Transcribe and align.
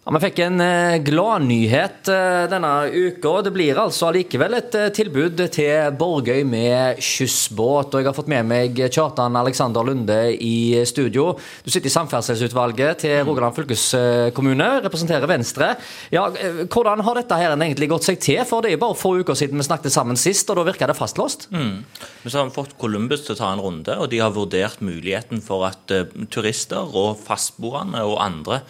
Ja, 0.00 0.14
Vi 0.16 0.20
fikk 0.22 0.38
en 0.40 0.62
eh, 0.64 0.98
gladnyhet 1.04 2.08
eh, 2.08 2.46
denne 2.48 2.70
uka. 2.88 3.34
Det 3.44 3.50
blir 3.52 3.76
altså 3.76 4.06
allikevel 4.08 4.54
et 4.56 4.76
eh, 4.78 4.86
tilbud 4.96 5.42
til 5.52 5.90
Borgøy 6.00 6.40
med 6.48 7.02
skyssbåt. 7.04 7.92
Og 7.92 8.00
jeg 8.00 8.08
har 8.08 8.16
fått 8.16 8.30
med 8.32 8.48
meg 8.48 8.80
Kjartan 8.86 9.36
Alexander 9.36 9.84
Lunde 9.84 10.16
i 10.32 10.80
studio. 10.88 11.34
Du 11.60 11.68
sitter 11.68 11.90
i 11.90 11.92
samferdselsutvalget 11.92 13.02
til 13.04 13.18
Rogaland 13.28 13.58
fylkeskommune, 13.58 14.70
representerer 14.86 15.28
Venstre. 15.28 15.74
Ja, 16.14 16.30
Hvordan 16.32 17.04
har 17.04 17.20
dette 17.20 17.36
her 17.36 17.52
egentlig 17.52 17.90
gått 17.92 18.08
seg 18.08 18.22
til? 18.24 18.40
For 18.48 18.64
det 18.64 18.72
er 18.72 18.80
bare 18.80 18.96
få 18.96 19.18
uker 19.20 19.36
siden 19.36 19.60
vi 19.60 19.66
snakket 19.68 19.92
sammen 19.92 20.16
sist, 20.16 20.48
og 20.48 20.62
da 20.62 20.64
virka 20.70 20.88
det 20.88 20.96
fastlåst? 20.96 21.50
Mm. 21.52 21.82
Men 22.22 22.32
så 22.32 22.40
har 22.40 22.48
vi 22.48 22.56
fått 22.56 22.72
Columbus 22.80 23.26
til 23.26 23.36
å 23.36 23.42
ta 23.42 23.52
en 23.52 23.60
runde, 23.60 24.00
og 24.00 24.08
de 24.08 24.22
har 24.24 24.32
vurdert 24.32 24.80
muligheten 24.80 25.44
for 25.44 25.68
at 25.68 25.92
turister 26.32 26.88
og 26.88 27.20
fastboende 27.20 28.00
og 28.08 28.16
andre 28.24 28.62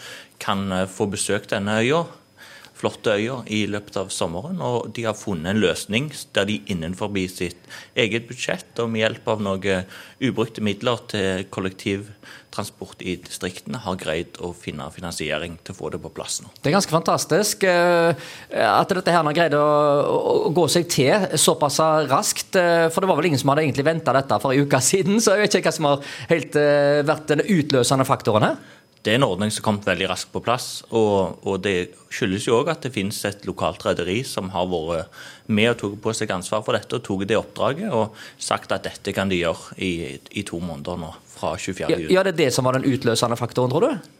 kan 0.42 0.66
eh, 0.72 0.88
få 0.90 1.08
besøkt 1.12 1.54
denne 1.54 1.80
øya 1.82 2.04
flotte 2.80 3.14
øya 3.18 3.40
i 3.52 3.64
løpet 3.70 3.98
av 4.00 4.10
sommeren. 4.14 4.60
Og 4.64 4.90
de 4.96 5.06
har 5.08 5.18
funnet 5.18 5.52
en 5.52 5.62
løsning 5.62 6.10
der 6.36 6.48
de 6.48 6.60
innenfor 6.72 7.12
sitt 7.28 7.68
eget 7.98 8.28
budsjett 8.28 8.78
og 8.80 8.90
med 8.90 9.04
hjelp 9.04 9.28
av 9.28 9.42
noen 9.44 9.88
ubrukte 10.20 10.62
midler 10.64 11.00
til 11.10 11.44
kollektivtransport 11.52 13.02
i 13.02 13.16
distriktene 13.20 13.82
har 13.84 13.98
greid 14.00 14.40
å 14.40 14.52
finne 14.56 14.88
finansiering 14.94 15.58
til 15.64 15.74
å 15.74 15.78
få 15.78 15.92
det 15.92 16.00
på 16.02 16.12
plass 16.14 16.40
nå. 16.42 16.52
Det 16.60 16.70
er 16.70 16.76
ganske 16.78 16.94
fantastisk 16.94 17.64
eh, 17.68 18.14
at 18.64 18.96
dette 18.96 19.12
her 19.12 19.24
har 19.26 19.36
greid 19.36 19.56
å, 19.58 20.50
gå 20.54 20.66
seg 20.72 20.88
til 20.90 21.28
såpass 21.38 21.80
raskt. 22.10 22.56
Eh, 22.56 22.88
for 22.92 23.02
det 23.02 23.10
var 23.10 23.20
vel 23.20 23.30
ingen 23.30 23.42
som 23.42 23.52
hadde 23.52 23.66
egentlig 23.66 23.88
venta 23.88 24.14
dette 24.16 24.40
for 24.42 24.54
en 24.54 24.66
uke 24.66 24.82
siden, 24.90 25.20
så 25.20 25.36
jeg 25.36 25.46
vet 25.46 25.60
ikke 25.60 25.70
hva 25.70 25.78
som 25.78 25.90
har 25.90 26.12
helt 26.32 26.60
vært 27.10 27.32
den 27.32 27.46
utløsende 27.46 28.08
faktoren 28.08 28.50
her 28.50 28.78
det 29.00 29.14
er 29.14 29.16
en 29.16 29.24
ordning 29.24 29.48
som 29.48 29.62
har 29.62 29.66
kommet 29.70 29.86
veldig 29.88 30.08
raskt 30.10 30.32
på 30.34 30.42
plass. 30.44 30.66
Og, 30.92 31.40
og 31.48 31.62
det 31.64 31.94
skyldes 32.12 32.48
jo 32.48 32.58
òg 32.58 32.68
at 32.74 32.84
det 32.84 32.92
finnes 32.92 33.16
et 33.24 33.46
lokalt 33.48 33.84
rederi 33.86 34.18
som 34.28 34.50
har 34.52 34.68
vært 34.68 35.20
med 35.48 35.72
og 35.72 35.78
tatt 35.80 35.96
på 36.04 36.14
seg 36.16 36.34
ansvar 36.34 36.64
for 36.66 36.76
dette 36.76 36.98
og 36.98 37.06
tatt 37.06 37.30
det 37.30 37.38
oppdraget 37.38 37.94
og 37.96 38.18
sagt 38.36 38.74
at 38.76 38.84
dette 38.84 39.14
kan 39.16 39.32
de 39.32 39.40
gjøre 39.40 39.78
i, 39.80 39.92
i 40.36 40.44
to 40.44 40.60
måneder 40.60 41.00
nå, 41.00 41.14
fra 41.32 41.54
24. 41.56 41.88
juni. 41.96 42.12
Ja, 42.12 42.24
det 42.26 42.34
er 42.36 42.42
det 42.44 42.50
som 42.56 42.68
var 42.68 42.76
den 42.76 42.88
utløsende 42.90 43.40
faktoren, 43.40 43.72
tror 43.72 43.88
du? 43.88 44.10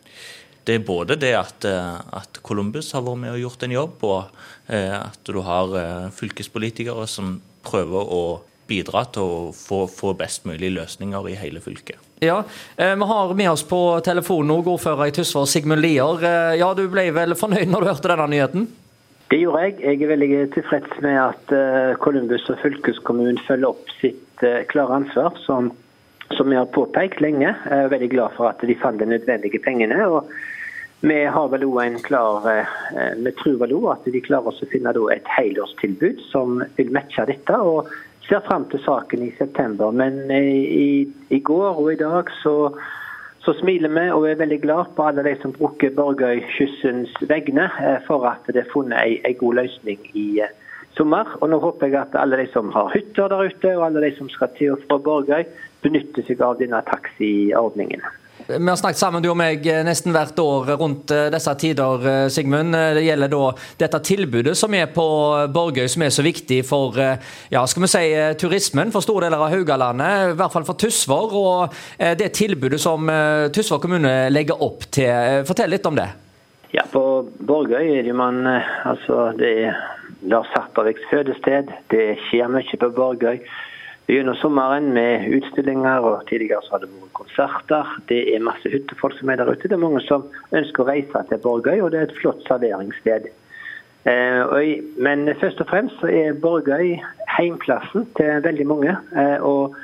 Det 0.65 0.77
er 0.77 0.85
både 0.85 1.17
det 1.21 1.33
at, 1.37 1.65
eh, 1.69 2.01
at 2.17 2.41
Columbus 2.45 2.93
har 2.97 3.05
vært 3.05 3.21
med 3.21 3.35
og 3.35 3.41
gjort 3.45 3.65
en 3.65 3.75
jobb, 3.75 4.05
og 4.07 4.73
eh, 4.73 4.97
at 4.97 5.21
du 5.29 5.41
har 5.45 5.77
eh, 5.77 6.09
fylkespolitikere 6.17 7.07
som 7.09 7.39
prøver 7.67 8.13
å 8.17 8.23
bidra 8.71 9.05
til 9.13 9.27
å 9.27 9.43
få, 9.57 9.85
få 9.91 10.15
best 10.19 10.47
mulig 10.49 10.73
løsninger 10.79 11.29
i 11.33 11.37
hele 11.41 11.63
fylket. 11.65 11.99
Ja, 12.21 12.43
eh, 12.77 12.95
Vi 12.97 13.03
har 13.03 13.35
med 13.35 13.51
oss 13.51 13.63
på 13.63 14.01
telefonen 14.05 14.51
ordfører 14.69 15.09
i 15.09 15.15
Tysvær, 15.17 15.47
Sigmund 15.49 15.81
Lier. 15.81 16.21
Eh, 16.23 16.59
ja, 16.61 16.75
Du 16.75 16.87
ble 16.89 17.11
vel 17.17 17.35
fornøyd 17.35 17.71
når 17.73 17.81
du 17.81 17.89
hørte 17.89 18.13
denne 18.13 18.29
nyheten? 18.29 18.69
Det 19.31 19.39
gjorde 19.41 19.63
jeg. 19.63 19.77
Jeg 19.81 20.03
er 20.03 20.11
veldig 20.11 20.53
tilfreds 20.53 21.01
med 21.01 21.17
at 21.17 21.53
Kolumbus 22.03 22.03
Columbus 22.03 22.49
og 22.51 22.59
fylkeskommunen 22.65 23.39
følger 23.47 23.71
opp 23.71 23.93
sitt 24.01 24.43
klare 24.73 24.97
ansvar, 24.99 25.37
som, 25.47 25.71
som 26.35 26.51
vi 26.51 26.59
har 26.59 26.67
påpekt 26.75 27.23
lenge. 27.23 27.47
Jeg 27.47 27.85
er 27.85 27.93
veldig 27.93 28.11
glad 28.11 28.35
for 28.35 28.51
at 28.51 28.65
de 28.67 28.75
fant 28.75 28.99
de 28.99 29.07
nødvendige 29.07 29.63
pengene. 29.63 30.03
og 30.09 30.27
vi 31.01 31.25
har 31.25 31.49
vel 31.49 31.63
også 31.65 31.85
en 31.87 31.99
klar, 32.05 32.49
vi 33.17 33.33
tror 33.39 33.57
vel 33.63 33.73
også 33.73 33.93
at 33.95 34.13
de 34.13 34.21
klarer 34.21 34.51
å 34.51 34.69
finne 34.69 34.93
et 35.15 35.31
helårstilbud 35.39 36.27
som 36.33 36.61
vil 36.77 36.91
matche 36.93 37.25
dette. 37.31 37.55
og 37.57 37.89
ser 38.31 38.47
fram 38.47 38.67
til 38.71 38.83
saken 38.85 39.27
i 39.27 39.33
september. 39.39 39.91
Men 39.91 40.31
i, 40.31 41.09
i 41.31 41.39
går 41.39 41.83
og 41.83 41.93
i 41.93 41.99
dag 41.99 42.31
så, 42.43 42.55
så, 43.43 43.55
smiler 43.59 43.91
vi 43.97 44.07
og 44.15 44.29
er 44.31 44.39
veldig 44.41 44.61
glad 44.63 44.95
på 44.97 45.09
alle 45.09 45.27
de 45.27 45.35
som 45.43 45.55
bruker 45.57 45.95
Borgøy-kyssens 45.97 47.17
vegne 47.31 47.67
eh, 47.83 47.99
for 48.07 48.29
at 48.31 48.47
det 48.47 48.65
er 48.65 48.73
funnet 48.73 49.27
en 49.27 49.39
god 49.43 49.61
løsning 49.63 50.07
i 50.15 50.29
eh, 50.45 50.55
sommer. 50.99 51.35
Og 51.41 51.51
nå 51.51 51.59
håper 51.63 51.91
jeg 51.91 52.01
at 52.05 52.19
alle 52.23 52.39
de 52.43 52.47
som 52.55 52.71
har 52.75 52.93
hytter 52.95 53.33
der 53.33 53.51
ute, 53.51 53.75
og 53.77 53.87
alle 53.89 54.07
de 54.07 54.15
som 54.19 54.31
skal 54.31 54.55
til 54.59 54.77
og 54.77 54.87
fra 54.87 55.01
Borgøy, 55.11 55.47
benytter 55.83 56.27
seg 56.27 56.43
av 56.45 56.59
denne 56.63 56.83
taxiordningen. 56.87 58.05
Vi 58.59 58.69
har 58.69 58.77
snakket 58.77 58.99
sammen 58.99 59.23
du 59.23 59.29
og 59.31 59.37
meg 59.39 59.67
eh, 59.71 59.83
nesten 59.87 60.15
hvert 60.15 60.39
år 60.43 60.73
rundt 60.81 61.13
eh, 61.15 61.29
disse 61.31 61.53
tider, 61.61 62.07
eh, 62.11 62.23
Sigmund. 62.33 62.75
Det 62.75 63.05
gjelder 63.05 63.31
da 63.31 63.51
dette 63.79 64.01
tilbudet 64.09 64.57
som 64.59 64.75
er 64.75 64.89
på 64.91 65.05
Borgøy, 65.55 65.87
som 65.93 66.03
er 66.03 66.11
så 66.15 66.25
viktig 66.27 66.61
for 66.67 66.99
ja, 66.99 67.63
skal 67.71 67.85
vi 67.85 67.91
si, 67.93 68.03
turismen 68.41 68.91
for 68.91 69.05
store 69.05 69.29
deler 69.29 69.45
av 69.45 69.55
Haugalandet. 69.55 70.33
I 70.33 70.39
hvert 70.41 70.55
fall 70.55 70.67
for 70.67 70.79
Tysvær. 70.81 71.37
Og 71.41 71.79
det 72.19 72.31
tilbudet 72.37 72.81
som 72.83 73.07
Tysvær 73.55 73.83
kommune 73.83 74.13
legger 74.33 74.63
opp 74.67 74.89
til. 74.91 75.45
Fortell 75.49 75.71
litt 75.75 75.87
om 75.87 75.99
det. 75.99 76.09
Ja, 76.75 76.85
På 76.91 77.23
Borgøy 77.47 77.97
er 77.99 78.07
det 78.07 78.15
man 78.17 78.43
altså 78.47 79.31
det 79.39 79.55
er 79.67 79.81
Lars 80.31 80.51
Sarperviks 80.55 81.07
fødested. 81.11 81.71
Det 81.93 82.07
skjer 82.29 82.51
mye 82.51 82.81
på 82.83 82.93
Borgøy 82.97 83.43
gjennom 84.11 84.35
sommeren 84.41 84.91
med 84.95 85.29
utstillinger, 85.37 86.07
og 86.07 86.27
tidligere 86.29 86.63
så 86.65 86.77
har 86.77 86.83
det 86.83 86.91
vært 86.91 87.13
konserter. 87.19 87.93
Det 88.09 88.23
er 88.35 88.43
masse 88.43 88.73
hyttefolk 88.73 89.19
som 89.19 89.31
er 89.31 89.41
der 89.41 89.53
ute. 89.53 89.69
Det 89.69 89.77
er 89.77 89.85
mange 89.85 90.03
som 90.07 90.27
ønsker 90.57 90.83
å 90.83 90.89
reise 90.89 91.23
til 91.29 91.43
Borgøy, 91.45 91.79
og 91.81 91.93
det 91.93 92.01
er 92.01 92.09
et 92.09 92.19
flott 92.19 92.43
serveringssted. 92.49 93.31
Eh, 94.09 94.57
men 94.97 95.29
først 95.41 95.61
og 95.61 95.69
fremst 95.71 96.01
så 96.01 96.09
er 96.09 96.39
Borgøy 96.43 96.97
heimplassen 97.37 98.09
til 98.19 98.43
veldig 98.47 98.67
mange. 98.67 98.97
Eh, 99.17 99.39
og 99.41 99.77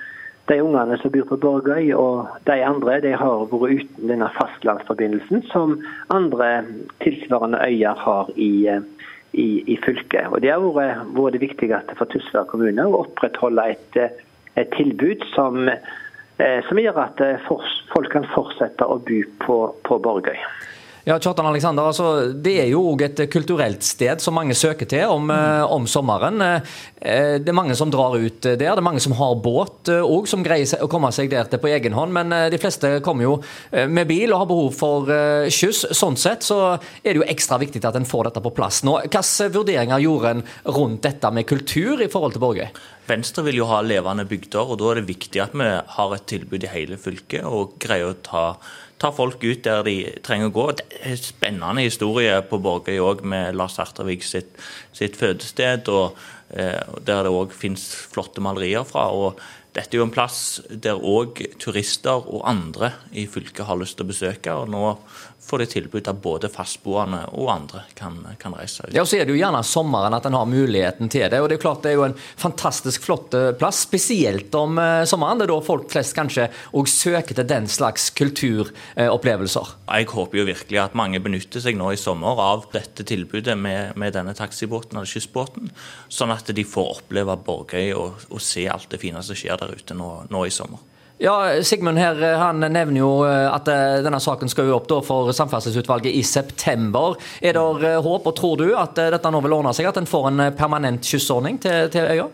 de 0.49 0.63
ungene 0.63 0.99
som 1.03 1.13
bor 1.13 1.27
på 1.29 1.41
Borgøy 1.43 1.93
og 1.95 2.27
de 2.47 2.61
andre, 2.65 3.01
de 3.03 3.13
har 3.19 3.47
vært 3.51 3.83
uten 3.83 4.11
denne 4.11 4.31
fastlandsforbindelsen 4.39 5.43
som 5.51 5.79
andre 6.15 6.65
tilsvarende 7.03 7.61
øyer 7.67 7.99
har 8.07 8.31
i 8.37 8.53
eh, 8.71 8.83
i, 9.33 9.63
i 9.73 9.77
fylket. 9.85 10.29
Og 10.31 10.41
Det 10.43 10.53
har 10.53 10.63
vært, 10.63 11.03
vært 11.17 11.37
det 11.37 11.43
viktigste 11.45 11.99
for 11.99 12.11
Tysvær 12.13 12.49
kommune 12.51 12.87
å 12.87 13.03
opprettholde 13.05 13.69
et, 13.75 14.01
et 14.57 14.73
tilbud 14.77 15.25
som, 15.35 15.69
eh, 15.69 16.61
som, 16.69 16.81
gjør 16.81 17.03
at 17.05 17.23
eh, 17.25 17.49
folk 17.49 18.13
kan 18.13 18.29
fortsette 18.35 18.87
å 18.87 19.01
bo 19.03 19.21
på, 19.45 19.59
på 19.89 20.01
Borgøy. 20.05 20.39
Ja, 21.07 21.21
Kjartan 21.23 21.47
Alexander, 21.47 21.87
altså, 21.87 22.33
Det 22.35 22.57
er 22.59 22.67
jo 22.67 22.81
òg 22.91 23.05
et 23.07 23.21
kulturelt 23.31 23.85
sted 23.87 24.19
som 24.19 24.35
mange 24.35 24.57
søker 24.59 24.89
til 24.91 25.07
om, 25.07 25.29
mm. 25.31 25.71
om, 25.71 25.85
sommeren. 25.87 26.43
Eh, 26.43 27.37
det 27.39 27.47
er 27.47 27.55
mange 27.55 27.77
som 27.79 27.93
drar 27.95 28.17
ut 28.19 28.41
der. 28.43 28.59
Det 28.59 28.67
er 28.67 28.83
mange 28.83 28.99
som 29.05 29.15
har 29.15 29.37
båt 29.39 29.87
òg, 29.87 30.25
eh, 30.25 30.27
som 30.27 30.43
greier 30.43 30.83
å 30.83 30.89
komme 30.91 31.13
seg 31.15 31.31
der 31.31 31.47
til 31.47 31.63
på 31.63 31.71
egen 31.71 31.95
hånd. 31.95 32.11
Men 32.11 32.35
de 32.51 32.59
fleste 32.59 32.97
kommer 33.07 33.23
jo 33.23 33.37
med 33.71 34.11
bil 34.11 34.35
og 34.35 34.43
har 34.43 34.51
behov 34.51 34.75
for 34.75 35.15
skyss. 35.47 35.85
Sånn 35.95 36.19
sett 36.19 36.43
så 36.43 36.59
er 36.75 37.13
det 37.13 37.21
jo 37.21 37.29
ekstra 37.31 37.61
viktig 37.63 37.85
at 37.87 38.01
en 38.01 38.09
får 38.09 38.33
dette 38.33 38.43
på 38.43 38.55
plass 38.59 38.83
nå. 38.83 38.99
Hvilke 39.07 39.51
vurderinger 39.55 40.03
gjorde 40.03 40.35
en 40.35 40.45
rundt 40.75 41.07
dette 41.07 41.31
med 41.31 41.47
kultur 41.47 42.03
i 42.03 42.11
forhold 42.11 42.35
til 42.35 42.43
Borgøy? 42.43 42.67
Venstre 43.07 43.45
vil 43.47 43.61
jo 43.61 43.69
ha 43.71 43.83
levende 43.87 44.27
bygder, 44.27 44.67
og 44.67 44.81
da 44.81 44.91
er 44.91 45.01
det 45.01 45.11
viktig 45.11 45.43
at 45.43 45.55
vi 45.55 45.69
har 45.69 46.15
et 46.17 46.27
tilbud 46.27 46.67
i 46.67 46.73
hele 46.73 46.99
fylket 46.99 47.47
og 47.47 47.77
greier 47.83 48.11
å 48.11 48.19
ta 48.27 48.47
ta 48.99 49.11
folk 49.13 49.43
ut 49.45 49.65
der 49.65 49.83
de 49.85 49.97
trenger 50.25 50.51
å 50.51 50.55
gå. 50.55 50.65
Det 50.79 50.87
er 51.01 51.11
en 51.13 51.21
spennende 51.21 51.85
historie 51.85 52.37
på 52.49 52.61
Borgøy 52.65 52.97
òg, 53.03 53.23
med 53.29 53.57
Lars 53.59 53.79
Ertervik 53.83 54.25
sitt, 54.25 54.57
sitt 54.97 55.19
fødested, 55.21 55.91
og, 55.93 56.17
eh, 56.51 56.81
der 57.05 57.27
det 57.27 57.33
òg 57.33 57.53
finnes 57.53 57.85
flotte 58.13 58.41
malerier 58.41 58.85
fra. 58.85 59.11
og 59.13 59.41
dette 59.77 59.93
er 59.93 60.01
jo 60.01 60.07
en 60.07 60.15
plass 60.15 60.63
der 60.71 60.97
òg 60.97 61.43
turister 61.61 62.25
og 62.25 62.47
andre 62.49 62.95
i 63.13 63.27
fylket 63.29 63.67
har 63.69 63.77
lyst 63.77 63.99
til 63.99 64.07
å 64.07 64.11
besøke. 64.11 64.55
og 64.57 64.71
Nå 64.73 64.85
får 65.47 65.63
de 65.63 65.67
tilbud 65.71 66.09
av 66.11 66.19
både 66.23 66.49
fastboende 66.51 67.21
og 67.39 67.51
andre 67.53 67.83
kan, 67.99 68.17
kan 68.41 68.55
reise 68.57 68.87
ut. 68.87 68.95
Ja, 68.95 69.05
og 69.05 69.11
Så 69.11 69.21
er 69.21 69.27
det 69.27 69.35
jo 69.35 69.39
gjerne 69.39 69.63
sommeren 69.67 70.17
at 70.17 70.27
en 70.27 70.37
har 70.37 70.49
muligheten 70.49 71.11
til 71.13 71.29
det. 71.31 71.41
og 71.41 71.49
Det 71.49 71.57
er 71.57 71.61
jo 71.61 71.65
klart 71.67 71.85
det 71.85 71.93
er 71.93 71.99
jo 72.01 72.07
en 72.09 72.17
fantastisk 72.17 73.05
flott 73.07 73.37
eh, 73.37 73.53
plass, 73.59 73.85
spesielt 73.87 74.55
om 74.59 74.81
eh, 74.83 75.05
sommeren. 75.09 75.39
Det 75.39 75.47
er 75.47 75.53
da 75.53 75.59
folk 75.67 75.91
flest 75.93 76.17
kanskje 76.17 76.49
òg 76.75 76.91
søker 76.91 77.39
til 77.39 77.47
den 77.47 77.69
slags 77.71 78.09
kulturopplevelser. 78.17 79.77
Jeg 79.87 80.11
håper 80.11 80.41
jo 80.41 80.49
virkelig 80.49 80.83
at 80.83 80.99
mange 80.99 81.23
benytter 81.23 81.63
seg 81.63 81.79
nå 81.79 81.93
i 81.95 82.01
sommer 82.01 82.43
av 82.43 82.67
dette 82.75 83.07
tilbudet 83.07 83.59
med, 83.61 83.95
med 84.01 84.17
denne 84.17 84.35
taxibåten 84.37 84.99
eller 84.99 85.11
kystbåten, 85.11 85.71
sånn 86.09 86.35
at 86.35 86.51
de 86.57 86.67
får 86.67 87.03
oppleve 87.03 87.39
Borgøy 87.47 87.93
og, 87.95 88.27
og 88.33 88.43
se 88.43 88.67
alt 88.71 88.89
det 88.91 89.03
fine 89.03 89.23
som 89.23 89.39
skjer 89.39 89.61
der 89.61 89.66
ute 89.75 89.97
nå, 89.99 90.11
nå 90.31 90.45
i 90.47 90.55
sommer. 90.55 90.85
Ja, 91.19 91.63
Sigmund 91.63 91.99
her, 91.99 92.23
eh, 92.23 92.39
han 92.39 92.61
nevner 92.61 93.01
jo 93.01 93.11
eh, 93.25 93.47
at 93.49 93.69
eh, 93.73 93.99
denne 94.05 94.21
saken 94.21 94.51
skal 94.53 94.69
jo 94.69 94.77
opp 94.77 94.91
for 95.07 95.33
Samferdselsutvalget 95.33 96.13
i 96.13 96.21
september. 96.23 97.17
Er 97.41 97.57
det 97.57 97.93
håp, 98.05 98.27
og 98.29 98.35
tror 98.37 98.59
du 98.61 98.67
at 98.77 98.99
dette 98.99 99.31
nå 99.33 99.41
vil 99.47 99.55
ordne 99.57 99.73
seg, 99.73 99.89
at 99.89 99.97
en 99.97 100.09
får 100.09 100.29
en 100.29 100.43
permanent 100.57 101.01
kyssordning 101.01 101.57
til, 101.65 101.89
til 101.95 102.05
øya? 102.05 102.27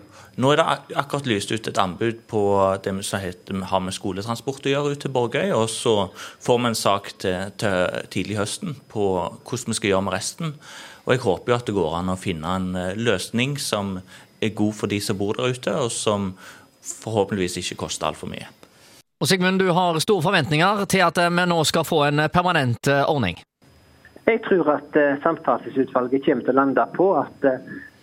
Nå 0.43 0.51
er 0.51 0.59
det 0.59 0.97
akkurat 0.99 1.29
lyst 1.29 1.53
ut 1.53 1.69
et 1.69 1.79
anbud 1.79 2.25
på 2.27 2.43
det 2.83 2.95
som 3.07 3.23
heter, 3.23 3.61
har 3.69 3.83
med 3.85 3.95
skoletransport 3.95 4.67
å 4.67 4.73
gjøre 4.73 4.97
ut 4.97 5.05
til 5.05 5.13
Borgøy. 5.15 5.53
Og 5.55 5.69
så 5.71 5.95
får 6.43 6.59
vi 6.59 6.71
en 6.73 6.79
sak 6.79 7.13
til, 7.23 7.53
til 7.61 8.09
tidlig 8.11 8.41
høsten 8.41 8.79
på 8.91 9.05
hvordan 9.45 9.75
vi 9.75 9.79
skal 9.79 9.93
gjøre 9.93 10.07
med 10.09 10.17
resten. 10.17 10.57
Og 11.05 11.15
jeg 11.15 11.23
håper 11.27 11.53
jo 11.53 11.59
at 11.61 11.69
det 11.69 11.77
går 11.77 11.99
an 12.01 12.15
å 12.15 12.19
finne 12.19 12.57
en 12.57 12.99
løsning 12.99 13.59
som 13.61 13.99
er 14.43 14.57
god 14.57 14.75
for 14.75 14.91
de 14.91 14.99
som 15.05 15.21
bor 15.21 15.37
der 15.37 15.53
ute, 15.55 15.77
og 15.85 15.93
som 15.95 16.33
forhåpentligvis 16.83 17.61
ikke 17.63 17.79
koster 17.85 18.11
altfor 18.11 18.31
mye. 18.33 18.49
Og 19.23 19.29
Sigmund, 19.31 19.61
du 19.63 19.71
har 19.71 19.99
store 20.03 20.23
forventninger 20.23 20.85
til 20.91 21.05
at 21.07 21.19
vi 21.31 21.47
nå 21.47 21.63
skal 21.69 21.87
få 21.87 22.03
en 22.09 22.27
permanent 22.33 22.91
eh, 22.91 23.05
ordning? 23.07 23.39
Jeg 24.27 24.39
tror 24.47 24.77
at 24.77 24.99
Samferdselsutvalget 25.25 26.23
kommer 26.27 26.47
til 26.47 26.55
å 26.55 26.59
lande 26.61 26.85
på 26.95 27.09
at 27.19 27.47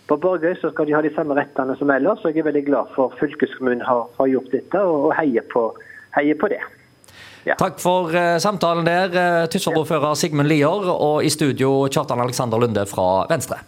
på 0.10 0.18
Borgøy 0.20 0.56
så 0.60 0.72
skal 0.74 0.90
de 0.90 0.96
ha 0.98 1.00
de 1.06 1.12
samme 1.16 1.38
rettene 1.38 1.76
som 1.80 1.92
ellers. 1.94 2.20
og 2.26 2.34
Jeg 2.34 2.42
er 2.42 2.50
veldig 2.50 2.66
glad 2.66 2.92
for 2.96 3.14
fylkeskommunen 3.22 3.86
har, 3.88 4.10
har 4.18 4.28
gjort 4.28 4.52
dette, 4.52 4.82
og, 4.82 5.06
og 5.08 5.14
heier, 5.16 5.46
på, 5.54 5.70
heier 6.18 6.40
på 6.40 6.50
det. 6.52 6.60
Ja. 7.48 7.56
Takk 7.56 7.80
for 7.80 8.12
samtalen 8.44 8.88
der, 8.88 9.16
Tysvær-ordfører 9.54 10.18
Sigmund 10.20 10.52
Lier, 10.52 10.92
og 10.92 11.24
i 11.24 11.32
studio 11.32 11.86
Kjartan 11.88 12.20
Alexander 12.26 12.60
Lunde 12.60 12.84
fra 12.90 13.10
Venstre. 13.32 13.62